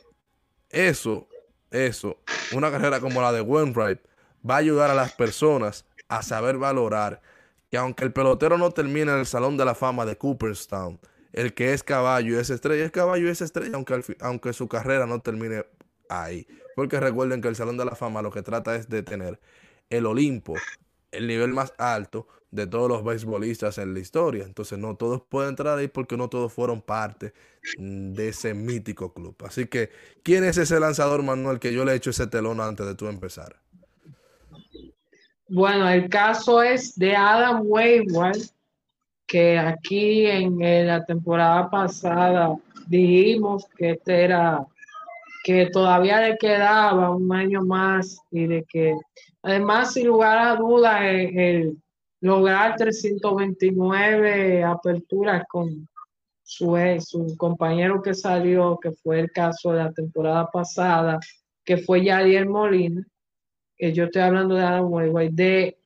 eso, 0.69 1.27
eso, 1.71 2.17
una 2.53 2.71
carrera 2.71 2.99
como 2.99 3.21
la 3.21 3.31
de 3.31 3.41
Wainwright 3.41 3.99
va 4.47 4.55
a 4.55 4.59
ayudar 4.59 4.89
a 4.89 4.95
las 4.95 5.13
personas 5.13 5.85
a 6.07 6.21
saber 6.23 6.57
valorar 6.57 7.21
que 7.69 7.77
aunque 7.77 8.03
el 8.03 8.11
pelotero 8.11 8.57
no 8.57 8.71
termine 8.71 9.11
en 9.11 9.19
el 9.19 9.25
Salón 9.25 9.57
de 9.57 9.65
la 9.65 9.75
Fama 9.75 10.05
de 10.05 10.17
Cooperstown, 10.17 10.99
el 11.33 11.53
que 11.53 11.73
es 11.73 11.83
caballo 11.83 12.39
es 12.39 12.49
estrella, 12.49 12.85
es 12.85 12.91
caballo 12.91 13.29
es 13.29 13.41
estrella, 13.41 13.75
aunque, 13.75 14.01
aunque 14.21 14.53
su 14.53 14.67
carrera 14.67 15.05
no 15.05 15.21
termine 15.21 15.65
ahí. 16.09 16.47
Porque 16.75 16.99
recuerden 16.99 17.41
que 17.41 17.47
el 17.47 17.55
Salón 17.55 17.77
de 17.77 17.85
la 17.85 17.95
Fama 17.95 18.21
lo 18.21 18.31
que 18.31 18.41
trata 18.41 18.75
es 18.75 18.89
de 18.89 19.03
tener 19.03 19.39
el 19.89 20.05
Olimpo, 20.05 20.55
el 21.11 21.27
nivel 21.27 21.53
más 21.53 21.73
alto 21.77 22.27
de 22.51 22.68
todos 22.68 22.89
los 22.89 23.03
beisbolistas 23.03 23.77
en 23.77 23.94
la 23.94 24.00
historia. 24.00 24.44
Entonces 24.44 24.77
no 24.79 24.96
todos 24.96 25.22
pueden 25.22 25.50
entrar 25.50 25.77
ahí 25.77 25.88
porque 25.88 26.18
no 26.18 26.29
todos 26.29 26.51
fueron 26.51 26.82
parte 26.82 27.34
de 27.77 28.29
ese 28.29 28.53
mítico 28.53 29.13
club. 29.13 29.36
Así 29.46 29.68
que, 29.68 29.89
¿quién 30.24 30.44
es 30.44 30.58
ese 30.58 30.79
lanzador, 30.79 31.24
Manuel, 31.24 31.60
que 31.60 31.74
yo 31.74 31.86
le 31.86 31.94
he 31.94 31.96
hecho 31.96 32.10
ese 32.10 32.27
telón 32.27 32.60
antes 32.62 32.86
de 32.86 32.96
tú 32.96 33.08
empezar? 33.08 33.58
Bueno, 35.48 35.89
el 35.89 36.10
caso 36.10 36.62
es 36.62 36.96
de 36.96 37.15
Adam 37.15 37.62
Wainwright, 37.63 38.51
que 39.25 39.58
aquí 39.58 40.25
en, 40.27 40.60
la 40.60 41.03
temporada 41.06 41.70
pasada 41.70 42.56
dijimos 42.88 43.68
que 43.77 43.91
este 43.91 44.24
era 44.25 44.65
que 45.44 45.68
todavía 45.68 46.20
le 46.22 46.38
quedaba 46.38 47.12
un 47.12 47.32
año 47.34 47.62
más 47.62 48.20
y 48.29 48.46
de 48.46 48.63
que 48.63 48.94
además 49.41 49.94
sin 49.94 50.08
lugar 50.08 50.38
a 50.38 50.56
dudas 50.56 51.01
el, 51.01 51.77
lograr 52.21 52.75
329 52.75 54.63
aperturas 54.63 55.43
con 55.47 55.88
su, 56.43 56.75
su 56.99 57.38
compañero 57.38 58.01
que 58.01 58.13
salió, 58.13 58.77
que 58.81 58.91
fue 58.91 59.19
el 59.19 59.31
caso 59.31 59.71
de 59.71 59.83
la 59.83 59.91
temporada 59.91 60.49
pasada, 60.51 61.19
que 61.63 61.77
fue 61.77 62.03
Yadier 62.03 62.47
Molina, 62.47 63.05
que 63.77 63.93
yo 63.93 64.05
estoy 64.05 64.23
hablando 64.23 64.55
de 64.55 64.63
Adam 64.63 64.91
Wainwright, 64.91 65.31
de 65.31 65.77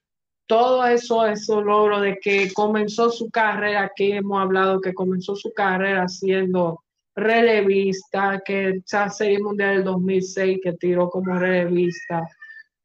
todo 0.47 0.85
eso, 0.85 1.25
eso 1.25 1.61
logro 1.61 1.99
de 1.99 2.17
que 2.21 2.51
comenzó 2.53 3.09
su 3.09 3.29
carrera, 3.29 3.83
aquí 3.83 4.11
hemos 4.11 4.41
hablado 4.41 4.81
que 4.81 4.93
comenzó 4.93 5.35
su 5.35 5.53
carrera 5.53 6.07
siendo 6.07 6.83
relevista, 7.15 8.41
que 8.43 8.81
esa 8.85 9.09
serie 9.09 9.39
mundial 9.39 9.75
del 9.75 9.83
2006 9.85 10.59
que 10.63 10.73
tiró 10.73 11.09
como 11.09 11.37
relevista 11.37 12.27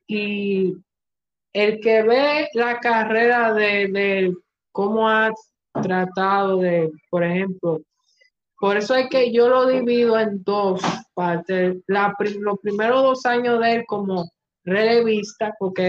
y 0.06 0.74
el 1.52 1.80
que 1.80 2.02
ve 2.02 2.48
la 2.54 2.78
carrera 2.78 3.52
de, 3.52 3.88
de 3.88 4.34
cómo 4.72 5.08
ha 5.08 5.30
tratado 5.82 6.58
de, 6.58 6.90
por 7.10 7.24
ejemplo, 7.24 7.80
por 8.60 8.76
eso 8.76 8.96
es 8.96 9.08
que 9.08 9.32
yo 9.32 9.48
lo 9.48 9.66
divido 9.68 10.18
en 10.18 10.42
dos 10.42 10.82
partes. 11.14 11.76
La, 11.86 12.14
los 12.40 12.58
primeros 12.58 13.02
dos 13.02 13.24
años 13.24 13.60
de 13.60 13.76
él 13.76 13.84
como 13.86 14.28
relevista, 14.64 15.54
porque 15.58 15.84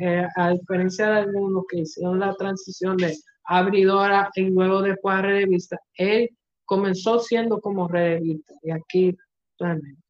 eh, 0.00 0.26
a 0.36 0.50
diferencia 0.50 1.08
de 1.08 1.18
algunos 1.20 1.64
que 1.68 1.80
hicieron 1.80 2.20
la 2.20 2.34
transición 2.34 2.96
de 2.96 3.16
abridora 3.44 4.30
y 4.36 4.50
luego 4.50 4.82
después 4.82 5.16
a 5.16 5.22
relevista, 5.22 5.78
él 5.94 6.30
comenzó 6.64 7.18
siendo 7.18 7.60
como 7.60 7.88
relevista 7.88 8.54
y 8.62 8.70
aquí 8.70 9.16
realmente. 9.58 10.01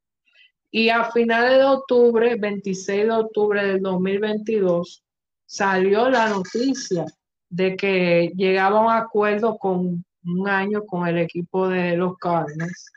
Y 0.75 0.88
a 0.88 1.05
finales 1.12 1.59
de 1.59 1.64
octubre, 1.64 2.35
26 2.35 3.05
de 3.05 3.11
octubre 3.11 3.62
del 3.62 3.83
2022, 3.83 5.05
salió 5.45 6.09
la 6.09 6.31
noticia 6.31 7.05
de 7.50 7.76
que 7.76 8.33
llegaba 8.35 8.79
a 8.79 8.83
un 8.83 8.91
acuerdo 8.91 9.59
con 9.59 10.02
un 10.25 10.49
año 10.49 10.87
con 10.87 11.07
el 11.07 11.19
equipo 11.19 11.69
de 11.69 11.95
los 11.95 12.17
Cardinals, 12.17 12.91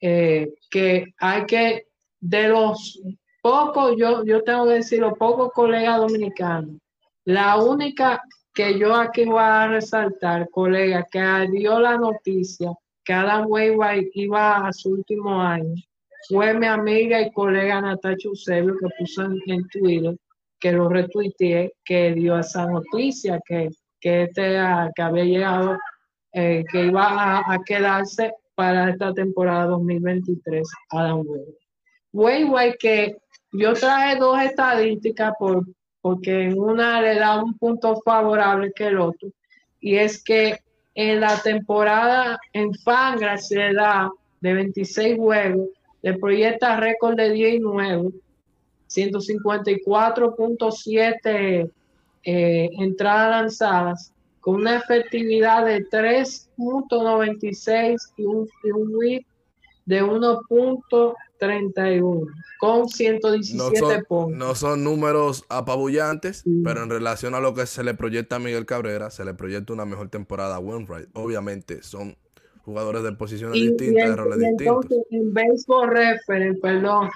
eh, 0.00 0.52
que 0.68 1.14
hay 1.18 1.46
que, 1.46 1.86
de 2.18 2.48
los 2.48 3.00
pocos, 3.40 3.94
yo, 3.96 4.24
yo 4.24 4.42
tengo 4.42 4.66
que 4.66 4.74
decir, 4.74 4.98
los 4.98 5.16
pocos 5.16 5.52
colegas 5.52 5.98
dominicanos, 5.98 6.76
la 7.24 7.56
única 7.62 8.20
que 8.52 8.76
yo 8.76 8.96
aquí 8.96 9.24
voy 9.26 9.38
a 9.38 9.68
resaltar, 9.68 10.50
colega, 10.50 11.06
que 11.08 11.48
dio 11.52 11.78
la 11.78 11.96
noticia 11.96 12.72
que 13.04 13.12
Adam 13.12 13.46
Wainwright 13.46 14.10
iba 14.14 14.66
a 14.66 14.72
su 14.72 14.90
último 14.90 15.40
año, 15.40 15.74
fue 16.28 16.54
mi 16.54 16.66
amiga 16.66 17.20
y 17.20 17.32
colega 17.32 17.80
Natacha 17.80 18.28
Eusebio 18.28 18.76
que 18.78 18.88
puso 18.98 19.22
en, 19.46 19.68
Twitter, 19.68 20.16
que 20.58 20.72
lo 20.72 20.88
retuiteé, 20.88 21.72
que 21.84 22.12
dio 22.12 22.38
esa 22.38 22.66
noticia, 22.66 23.40
que, 23.46 23.68
que, 24.00 24.24
este, 24.24 24.58
que 24.94 25.02
había 25.02 25.24
llegado, 25.24 25.78
eh, 26.32 26.64
que 26.70 26.86
iba 26.86 27.38
a, 27.38 27.58
quedarse 27.64 28.32
para 28.54 28.90
esta 28.90 29.12
temporada 29.12 29.66
2023, 29.66 30.68
Adam 30.90 31.24
Wainwright. 32.12 32.76
que 32.78 33.16
yo 33.52 33.74
traje 33.74 34.18
dos 34.18 34.40
estadísticas 34.40 35.32
por, 35.38 35.64
porque 36.00 36.44
en 36.44 36.58
una 36.58 37.00
le 37.00 37.18
da 37.18 37.42
un 37.42 37.56
punto 37.58 38.00
favorable 38.02 38.72
que 38.74 38.86
el 38.86 38.98
otro, 38.98 39.30
y 39.80 39.96
es 39.96 40.22
que 40.22 40.58
en 40.94 41.20
la 41.20 41.38
temporada 41.42 42.38
en 42.52 42.72
Fangraphs 42.72 43.48
se 43.48 43.72
da 43.74 44.10
de 44.40 44.54
26 44.54 45.18
juegos, 45.18 45.68
le 46.02 46.18
proyecta 46.18 46.76
récord 46.76 47.16
de 47.16 47.30
10 47.30 47.54
y 47.54 47.60
9, 47.60 48.10
154.7 48.88 51.70
eh, 52.24 52.70
entradas 52.78 53.30
lanzadas, 53.30 54.12
con 54.40 54.56
una 54.56 54.76
efectividad 54.76 55.64
de 55.66 55.86
3.96 55.86 57.96
y 58.16 58.24
un, 58.24 58.48
y 58.62 58.70
un 58.70 58.94
whip 58.94 59.26
de 59.86 60.02
1.31 60.02 62.26
con 62.58 62.88
117 62.88 64.04
puntos. 64.04 64.36
No 64.36 64.54
son 64.54 64.84
números 64.84 65.44
apabullantes, 65.48 66.44
pero 66.64 66.82
en 66.82 66.90
relación 66.90 67.34
a 67.34 67.40
lo 67.40 67.54
que 67.54 67.66
se 67.66 67.84
le 67.84 67.94
proyecta 67.94 68.36
a 68.36 68.38
Miguel 68.38 68.66
Cabrera, 68.66 69.10
se 69.10 69.24
le 69.24 69.34
proyecta 69.34 69.72
una 69.72 69.84
mejor 69.84 70.08
temporada 70.08 70.56
a 70.56 70.58
Wainwright. 70.58 71.08
Obviamente 71.14 71.82
son 71.82 72.16
jugadores 72.66 73.02
de 73.02 73.12
posiciones 73.12 73.54
distintas, 73.54 74.10
de 74.10 74.16
roles 74.16 74.38
distintos. 74.40 74.84
En 75.10 75.32
Baseball 75.32 75.88
Reference, 75.88 76.60
perdón, 76.60 77.08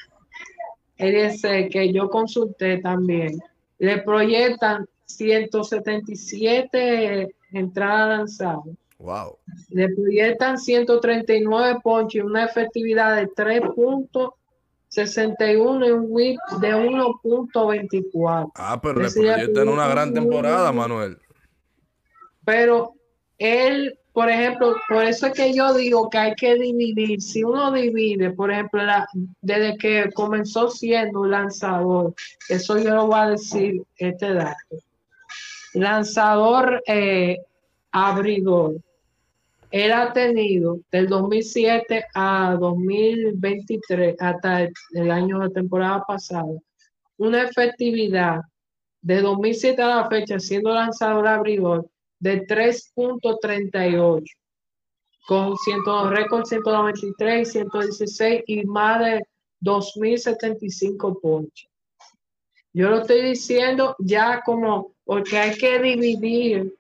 ese 0.96 1.68
que 1.68 1.92
yo 1.92 2.08
consulté 2.08 2.78
también, 2.78 3.38
le 3.78 3.98
proyectan 3.98 4.88
177 5.06 7.28
entradas 7.52 8.18
lanzadas 8.18 8.64
Wow. 9.00 9.36
Le 9.70 9.88
proyectan 9.94 10.58
139 10.58 11.80
ponches 11.82 12.22
y 12.22 12.24
una 12.24 12.44
efectividad 12.44 13.16
de 13.16 13.28
3.61 13.28 15.86
y 15.86 15.90
un 15.90 16.04
whip 16.08 16.38
de 16.60 16.74
1.24. 16.74 18.52
Ah, 18.56 18.78
pero 18.82 19.00
le 19.00 19.10
proyectan 19.10 19.68
una 19.68 19.88
gran 19.88 20.12
temporada, 20.12 20.70
Manuel. 20.70 21.16
Pero 22.44 22.92
él, 23.38 23.98
por 24.12 24.28
ejemplo, 24.28 24.74
por 24.88 25.04
eso 25.04 25.26
es 25.26 25.32
que 25.34 25.54
yo 25.54 25.72
digo 25.74 26.10
que 26.10 26.18
hay 26.18 26.34
que 26.34 26.56
dividir. 26.56 27.20
Si 27.20 27.44
uno 27.44 27.70
divide, 27.72 28.30
por 28.30 28.50
ejemplo, 28.50 28.82
desde 29.40 29.76
que 29.76 30.10
comenzó 30.12 30.68
siendo 30.68 31.24
lanzador, 31.26 32.14
eso 32.48 32.78
yo 32.78 32.94
lo 32.94 33.06
voy 33.06 33.20
a 33.20 33.30
decir 33.30 33.82
este 33.96 34.34
dato. 34.34 34.76
Lanzador 35.74 36.82
eh, 36.86 37.38
abridor 37.92 38.74
él 39.70 39.92
ha 39.92 40.12
tenido 40.12 40.80
del 40.90 41.08
2007 41.08 42.06
a 42.14 42.56
2023, 42.58 44.16
hasta 44.18 44.62
el, 44.62 45.10
año 45.10 45.38
de 45.40 45.50
temporada 45.50 46.02
pasada, 46.06 46.52
una 47.16 47.42
efectividad 47.44 48.40
de 49.00 49.22
2007 49.22 49.80
a 49.80 49.86
la 49.86 50.08
fecha, 50.08 50.40
siendo 50.40 50.74
lanzador 50.74 51.28
abridor, 51.28 51.88
de 52.20 52.46
3.38, 52.46 54.24
con 55.26 55.56
100, 55.56 55.80
récord 56.10 56.44
193, 56.44 57.50
116 57.50 58.44
y 58.46 58.64
más 58.64 59.00
de 59.00 59.22
2.075 59.62 61.20
ponches. 61.20 61.68
Yo 62.72 62.88
lo 62.88 63.00
estoy 63.00 63.22
diciendo 63.22 63.96
ya 63.98 64.42
como 64.42 64.94
porque 65.04 65.36
hay 65.38 65.56
que 65.56 65.80
dividir 65.80 66.72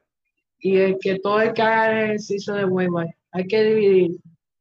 y 0.60 0.76
el 0.76 0.98
que 1.00 1.18
todo 1.18 1.40
el 1.40 1.52
que 1.52 1.62
haga 1.62 1.90
el 1.90 2.04
ejercicio 2.04 2.54
de 2.54 2.64
huevo 2.64 3.02
hay 3.32 3.46
que 3.46 3.64
dividir 3.64 4.20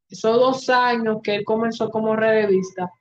esos 0.09 0.35
dos 0.37 0.69
años 0.69 1.19
que 1.23 1.35
él 1.35 1.45
comenzó 1.45 1.89
como 1.89 2.15
revista 2.15 2.91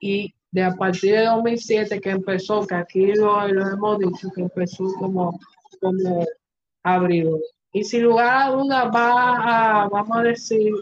y 0.00 0.34
de 0.50 0.64
a 0.64 0.74
partir 0.74 1.12
de 1.14 1.26
2007 1.26 2.00
que 2.00 2.10
empezó, 2.10 2.66
que 2.66 2.74
aquí 2.74 3.06
lo, 3.14 3.40
hemos 3.46 3.98
dicho, 4.00 4.28
que 4.34 4.42
empezó 4.42 4.84
como 4.98 5.38
abridor. 6.82 7.40
Y 7.72 7.84
sin 7.84 8.02
lugar 8.02 8.42
a 8.42 8.50
dudas 8.50 8.90
va 8.94 9.82
a, 9.84 9.88
vamos 9.88 10.16
a 10.18 10.22
decir, 10.22 10.72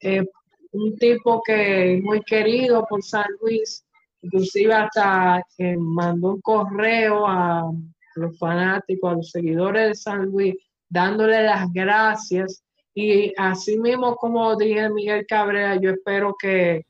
eh, 0.00 0.24
un 0.72 0.96
tipo 0.96 1.42
que 1.44 2.00
muy 2.02 2.22
querido 2.22 2.86
por 2.88 3.02
San 3.02 3.26
Luis, 3.40 3.84
inclusive 4.22 4.72
hasta 4.72 5.42
eh, 5.58 5.76
mandó 5.76 6.34
un 6.34 6.40
correo 6.40 7.26
a 7.26 7.70
los 8.14 8.38
fanáticos, 8.38 9.12
a 9.12 9.16
los 9.16 9.30
seguidores 9.30 9.88
de 9.88 9.94
San 9.94 10.26
Luis, 10.26 10.54
dándole 10.88 11.42
las 11.42 11.72
gracias 11.72 12.62
Y 12.94 13.32
así 13.36 13.78
mismo, 13.78 14.16
como 14.16 14.56
dije 14.56 14.88
Miguel 14.90 15.26
Cabrera, 15.26 15.76
yo 15.76 15.90
espero 15.90 16.34
que 16.38 16.86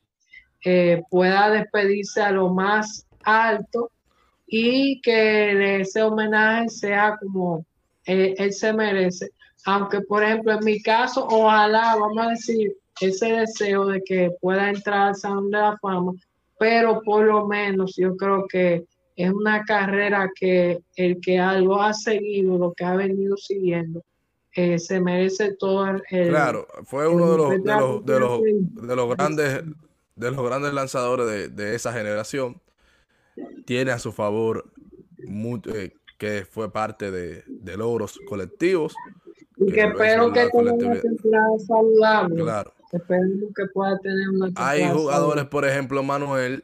eh, 0.63 1.01
pueda 1.09 1.49
despedirse 1.49 2.21
a 2.21 2.31
lo 2.31 2.49
más 2.49 3.05
alto 3.23 3.91
y 4.47 4.99
que 5.01 5.81
ese 5.81 6.01
homenaje 6.01 6.69
sea 6.69 7.17
como 7.19 7.65
eh, 8.11 8.35
él 8.37 8.53
se 8.53 8.73
merece. 8.73 9.31
Aunque, 9.65 10.01
por 10.01 10.23
ejemplo, 10.23 10.53
en 10.53 10.65
mi 10.65 10.81
caso, 10.81 11.27
ojalá, 11.29 11.95
vamos 11.95 12.25
a 12.25 12.29
decir, 12.31 12.75
ese 12.99 13.31
deseo 13.31 13.85
de 13.85 14.01
que 14.03 14.31
pueda 14.41 14.69
entrar 14.69 15.09
al 15.09 15.15
Salón 15.15 15.51
de 15.51 15.57
la 15.57 15.77
Fama, 15.77 16.13
pero 16.59 17.01
por 17.01 17.25
lo 17.25 17.47
menos 17.47 17.95
yo 17.95 18.15
creo 18.15 18.47
que 18.47 18.85
es 19.15 19.31
una 19.31 19.63
carrera 19.63 20.29
que 20.35 20.79
el 20.95 21.19
que 21.19 21.39
algo 21.39 21.81
ha 21.81 21.93
seguido, 21.93 22.57
lo 22.57 22.73
que 22.73 22.83
ha 22.83 22.95
venido 22.95 23.37
siguiendo, 23.37 24.03
eh, 24.53 24.79
se 24.79 24.99
merece 24.99 25.53
todo 25.53 25.87
el... 25.87 26.29
Claro, 26.29 26.67
fue 26.85 27.07
uno 27.07 27.31
de 27.31 27.37
los, 27.37 27.49
de 27.63 27.79
los, 27.79 28.05
de 28.05 28.19
los, 28.19 28.41
de 28.41 28.95
los 28.95 29.15
grandes 29.15 29.63
de 30.15 30.31
los 30.31 30.45
grandes 30.45 30.73
lanzadores 30.73 31.55
de, 31.55 31.75
esa 31.75 31.91
generación. 31.91 32.61
Tiene 33.65 33.91
a 33.91 33.99
su 33.99 34.11
favor 34.11 34.71
eh, 35.17 35.93
que 36.21 36.45
fue 36.45 36.71
parte 36.71 37.09
de, 37.09 37.43
logros 37.77 38.19
colectivos. 38.27 38.93
Y 39.57 39.71
que, 39.71 39.85
espero 39.85 40.31
que 40.31 40.47
tenga 40.51 40.71
una 40.71 41.01
temporada 41.01 41.49
saludable. 41.65 42.43
Claro. 42.43 42.73
que 42.91 43.65
pueda 43.73 43.97
tener 43.97 44.29
una 44.29 44.51
Hay 44.55 44.87
jugadores, 44.87 45.45
por 45.45 45.65
ejemplo, 45.65 46.03
Manuel, 46.03 46.63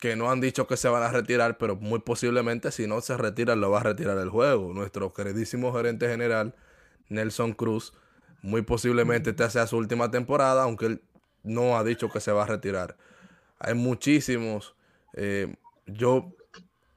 que 0.00 0.16
no 0.16 0.28
han 0.28 0.40
dicho 0.40 0.66
que 0.66 0.76
se 0.76 0.88
van 0.88 1.04
a 1.04 1.12
retirar, 1.12 1.56
pero 1.56 1.76
muy 1.76 2.00
posiblemente 2.00 2.72
si 2.72 2.88
no 2.88 3.00
se 3.00 3.16
retiran, 3.16 3.60
lo 3.60 3.70
va 3.70 3.78
a 3.78 3.84
retirar 3.84 4.18
el 4.18 4.28
juego. 4.28 4.74
Nuestro 4.74 5.12
queridísimo 5.12 5.72
gerente 5.72 6.08
general, 6.08 6.56
Nelson 7.08 7.52
Cruz, 7.52 7.92
muy 8.42 8.62
posiblemente 8.62 9.30
esta 9.30 9.50
sea 9.50 9.68
su 9.68 9.76
última 9.76 10.10
temporada, 10.10 10.64
aunque 10.64 10.86
él 10.86 11.02
no 11.44 11.78
ha 11.78 11.84
dicho 11.84 12.10
que 12.10 12.18
se 12.18 12.32
va 12.32 12.42
a 12.42 12.46
retirar. 12.46 12.96
Hay 13.60 13.74
muchísimos. 13.74 14.74
Eh, 15.14 15.54
yo 15.86 16.34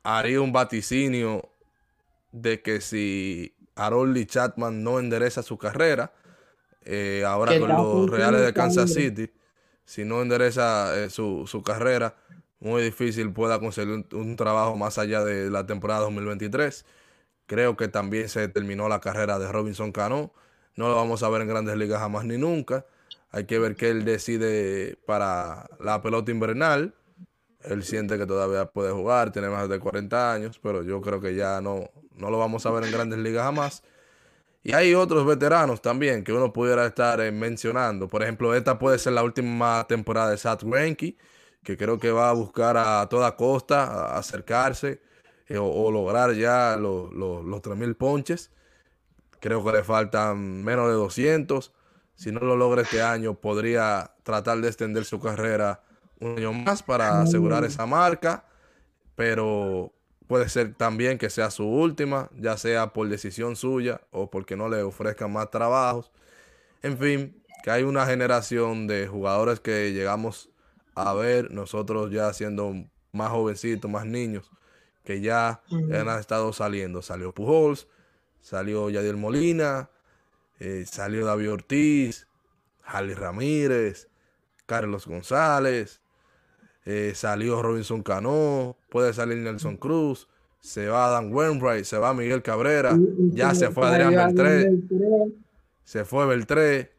haría 0.01 0.41
un 0.41 0.51
vaticinio 0.51 1.52
de 2.33 2.61
que 2.61 2.81
si 2.81 3.55
Harold 3.75 4.25
Chapman 4.25 4.83
no 4.83 4.99
endereza 4.99 5.41
su 5.43 5.57
carrera, 5.57 6.11
eh, 6.83 7.23
ahora 7.25 7.57
con 7.57 7.69
los 7.69 8.09
Reales 8.09 8.41
de 8.41 8.53
Kansas 8.53 8.93
City, 8.93 9.31
si 9.85 10.03
no 10.03 10.21
endereza 10.21 10.97
eh, 10.97 11.09
su, 11.09 11.63
carrera, 11.65 12.15
muy 12.59 12.81
difícil 12.81 13.31
pueda 13.31 13.59
conseguir 13.59 14.05
un, 14.11 14.35
trabajo 14.35 14.75
más 14.75 14.97
allá 14.97 15.23
de 15.23 15.49
la 15.49 15.65
temporada 15.65 16.01
2023. 16.01 16.85
Creo 17.45 17.77
que 17.77 17.87
también 17.87 18.27
se 18.29 18.47
terminó 18.47 18.89
la 18.89 18.99
carrera 18.99 19.37
de 19.37 19.51
Robinson 19.51 19.91
Cano. 19.91 20.33
No 20.75 20.87
lo 20.89 20.95
vamos 20.95 21.21
a 21.23 21.29
ver 21.29 21.41
en 21.41 21.47
grandes 21.47 21.77
ligas 21.77 21.99
jamás 21.99 22.25
ni 22.25 22.37
nunca. 22.37 22.85
Hay 23.31 23.45
que 23.45 23.59
ver 23.59 23.75
qué 23.75 23.89
él 23.89 24.05
decide 24.05 24.97
para 25.05 25.67
la 25.79 26.01
pelota 26.01 26.31
invernal. 26.31 26.95
Él 27.61 27.83
siente 27.83 28.17
que 28.17 28.25
todavía 28.25 28.65
puede 28.65 28.91
jugar, 28.91 29.31
tiene 29.31 29.49
más 29.49 29.69
de 29.69 29.79
40 29.79 30.33
años, 30.33 30.59
pero 30.61 30.83
yo 30.83 31.01
creo 31.01 31.21
que 31.21 31.35
ya 31.35 31.61
no, 31.61 31.89
no 32.15 32.29
lo 32.29 32.37
vamos 32.37 32.65
a 32.65 32.71
ver 32.71 32.83
en 32.85 32.91
grandes 32.91 33.19
ligas 33.19 33.43
jamás. 33.43 33.83
Y 34.63 34.73
hay 34.73 34.93
otros 34.95 35.25
veteranos 35.25 35.81
también 35.81 36.23
que 36.23 36.31
uno 36.31 36.53
pudiera 36.53 36.85
estar 36.85 37.19
eh, 37.19 37.31
mencionando. 37.31 38.07
Por 38.07 38.23
ejemplo, 38.23 38.55
esta 38.55 38.79
puede 38.79 38.97
ser 38.97 39.13
la 39.13 39.23
última 39.23 39.85
temporada 39.89 40.29
de 40.31 40.37
Seth 40.37 40.63
Greinke, 40.63 41.17
que 41.63 41.75
creo 41.77 41.99
que 41.99 42.11
va 42.11 42.29
a 42.29 42.33
buscar 42.33 42.77
a 42.77 43.07
toda 43.09 43.35
costa 43.35 44.15
acercarse 44.17 45.01
eh, 45.47 45.57
o, 45.57 45.91
lograr 45.91 46.33
ya 46.33 46.77
los, 46.77 47.11
los, 47.13 47.43
los 47.43 47.61
3.000 47.61 47.95
ponches. 47.97 48.51
Creo 49.41 49.63
que 49.65 49.71
le 49.73 49.83
faltan 49.83 50.63
menos 50.63 50.87
de 50.87 50.93
200. 50.93 51.73
Si 52.15 52.31
no 52.31 52.39
lo 52.39 52.55
logra 52.55 52.83
este 52.83 53.01
año, 53.01 53.33
podría 53.33 54.15
tratar 54.23 54.59
de 54.61 54.67
extender 54.69 55.03
su 55.03 55.19
carrera 55.19 55.83
un 56.21 56.37
año 56.37 56.53
más 56.53 56.83
para 56.83 57.21
asegurar 57.21 57.65
esa 57.65 57.85
marca. 57.85 58.45
Pero 59.15 59.93
puede 60.27 60.49
ser 60.49 60.73
también 60.73 61.17
que 61.17 61.29
sea 61.29 61.51
su 61.51 61.65
última, 61.65 62.29
ya 62.37 62.57
sea 62.57 62.93
por 62.93 63.09
decisión 63.09 63.55
suya 63.55 64.01
o 64.11 64.29
porque 64.29 64.55
no 64.55 64.69
le 64.69 64.81
ofrezcan 64.81 65.31
más 65.31 65.49
trabajos. 65.51 66.11
En 66.81 66.97
fin, 66.97 67.43
que 67.63 67.71
hay 67.71 67.83
una 67.83 68.05
generación 68.05 68.87
de 68.87 69.07
jugadores 69.07 69.59
que 69.59 69.93
llegamos 69.93 70.49
a 70.95 71.13
ver, 71.13 71.51
nosotros 71.51 72.11
ya 72.11 72.31
siendo 72.33 72.73
más 73.11 73.31
jovencitos, 73.31 73.89
más 73.89 74.05
niños, 74.05 74.51
que 75.03 75.21
ya 75.21 75.61
han 75.69 76.19
estado 76.19 76.53
saliendo. 76.53 77.01
Salió 77.01 77.33
Pujols, 77.33 77.87
salió 78.41 78.89
Yadier 78.89 79.17
Molina, 79.17 79.89
eh, 80.59 80.85
salió 80.85 81.25
David 81.25 81.51
Ortiz, 81.51 82.27
Harley 82.83 83.15
Ramírez, 83.15 84.09
Carlos 84.65 85.07
González, 85.07 86.01
eh, 86.85 87.13
salió 87.15 87.61
Robinson 87.61 88.03
Cano, 88.03 88.77
puede 88.89 89.13
salir 89.13 89.37
Nelson 89.37 89.77
Cruz, 89.77 90.27
se 90.59 90.87
va 90.87 91.09
Dan 91.09 91.33
Wainwright, 91.33 91.85
se 91.85 91.97
va 91.97 92.13
Miguel 92.13 92.41
Cabrera, 92.41 92.97
ya 93.31 93.53
se 93.53 93.69
fue 93.69 93.87
Adrián 93.87 94.15
Beltré, 94.15 94.71
se 95.83 96.05
fue 96.05 96.25
Beltré. 96.25 96.93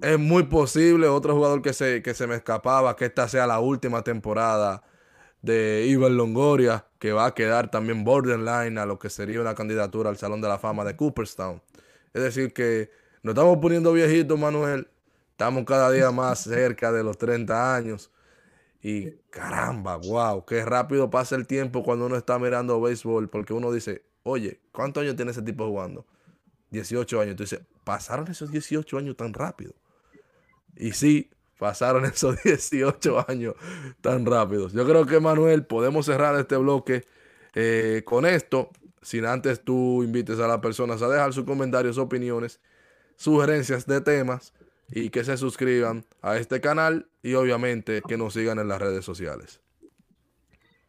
Es 0.00 0.18
muy 0.18 0.44
posible, 0.44 1.06
otro 1.06 1.34
jugador 1.34 1.60
que 1.60 1.72
se, 1.72 2.02
que 2.02 2.14
se 2.14 2.26
me 2.26 2.36
escapaba, 2.36 2.96
que 2.96 3.04
esta 3.04 3.28
sea 3.28 3.46
la 3.46 3.60
última 3.60 4.02
temporada 4.02 4.82
de 5.42 5.86
Ivan 5.86 6.16
Longoria, 6.16 6.86
que 6.98 7.12
va 7.12 7.26
a 7.26 7.34
quedar 7.34 7.70
también 7.70 8.04
borderline 8.04 8.78
a 8.78 8.86
lo 8.86 8.98
que 8.98 9.10
sería 9.10 9.40
una 9.40 9.54
candidatura 9.54 10.10
al 10.10 10.16
Salón 10.16 10.40
de 10.40 10.48
la 10.48 10.58
Fama 10.58 10.84
de 10.84 10.96
Cooperstown. 10.96 11.62
Es 12.12 12.22
decir, 12.22 12.52
que 12.52 12.90
nos 13.22 13.34
estamos 13.34 13.58
poniendo 13.58 13.92
viejitos, 13.92 14.38
Manuel. 14.38 14.88
Estamos 15.30 15.64
cada 15.64 15.90
día 15.90 16.10
más 16.10 16.40
cerca 16.40 16.90
de 16.90 17.04
los 17.04 17.18
30 17.18 17.76
años. 17.76 18.10
Y 18.82 19.10
caramba, 19.30 19.96
wow, 19.96 20.44
qué 20.44 20.64
rápido 20.64 21.10
pasa 21.10 21.34
el 21.36 21.46
tiempo 21.46 21.82
cuando 21.82 22.06
uno 22.06 22.16
está 22.16 22.38
mirando 22.38 22.80
béisbol, 22.80 23.28
porque 23.28 23.52
uno 23.52 23.72
dice, 23.72 24.04
oye, 24.22 24.60
¿cuántos 24.72 25.02
años 25.02 25.16
tiene 25.16 25.30
ese 25.30 25.42
tipo 25.42 25.66
jugando? 25.66 26.06
18 26.70 27.20
años. 27.20 27.36
Tú 27.36 27.42
dices, 27.44 27.60
¿pasaron 27.84 28.28
esos 28.28 28.50
18 28.50 28.98
años 28.98 29.16
tan 29.16 29.32
rápido? 29.32 29.74
Y 30.76 30.92
sí, 30.92 31.30
pasaron 31.58 32.04
esos 32.06 32.42
18 32.42 33.24
años 33.28 33.54
tan 34.00 34.26
rápidos. 34.26 34.72
Yo 34.72 34.86
creo 34.86 35.06
que, 35.06 35.20
Manuel, 35.20 35.64
podemos 35.64 36.06
cerrar 36.06 36.38
este 36.38 36.56
bloque 36.56 37.04
eh, 37.54 38.02
con 38.04 38.26
esto 38.26 38.70
sin 39.06 39.24
antes 39.24 39.62
tú 39.62 40.02
invites 40.02 40.40
a 40.40 40.48
las 40.48 40.58
personas 40.58 41.00
a 41.00 41.08
dejar 41.08 41.32
sus 41.32 41.44
comentarios, 41.44 41.96
opiniones, 41.96 42.60
sugerencias 43.14 43.86
de 43.86 44.00
temas 44.00 44.52
y 44.90 45.10
que 45.10 45.24
se 45.24 45.36
suscriban 45.36 46.04
a 46.22 46.36
este 46.36 46.60
canal 46.60 47.08
y 47.22 47.34
obviamente 47.34 48.02
que 48.06 48.16
nos 48.16 48.34
sigan 48.34 48.58
en 48.58 48.68
las 48.68 48.80
redes 48.80 49.04
sociales. 49.04 49.60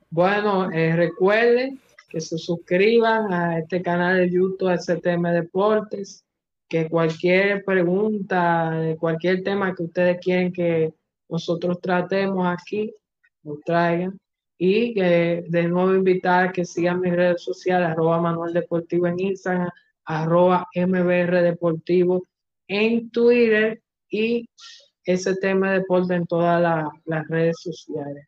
Bueno, 0.10 0.72
eh, 0.72 0.96
recuerden 0.96 1.80
que 2.10 2.22
se 2.22 2.38
suscriban 2.38 3.34
a 3.34 3.60
este 3.60 3.82
canal 3.82 4.18
de 4.18 4.30
YouTube 4.30 4.78
STM 4.78 5.24
Deportes, 5.34 6.24
que 6.70 6.90
cualquier 6.90 7.64
pregunta, 7.66 8.72
de 8.72 8.96
cualquier 8.98 9.44
tema 9.44 9.74
que 9.76 9.84
ustedes 9.84 10.18
quieren 10.22 10.54
que 10.54 10.94
nosotros 11.30 11.80
tratemos 11.82 12.48
aquí, 12.48 12.94
nos 13.44 13.60
traigan 13.62 14.18
y 14.58 14.94
que 14.94 15.44
de 15.48 15.68
nuevo 15.68 15.94
invitar 15.94 16.48
a 16.48 16.52
que 16.52 16.66
sigan 16.66 17.02
mis 17.02 17.14
redes 17.14 17.44
sociales, 17.44 17.90
arroba 17.90 18.22
Manuel 18.22 18.54
Deportivo 18.54 19.08
en 19.08 19.20
Instagram, 19.20 19.70
arroba 20.06 20.68
MBR 20.74 21.42
Deportivo 21.42 22.24
en 22.68 23.10
Twitter 23.12 23.82
y 24.10 24.50
ese 25.06 25.36
tema 25.36 25.72
de 25.72 25.80
deporte 25.80 26.16
en 26.16 26.26
todas 26.26 26.62
las 27.06 27.28
redes 27.28 27.58
sociales. 27.62 28.28